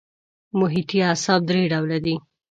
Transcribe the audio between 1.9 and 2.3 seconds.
دي.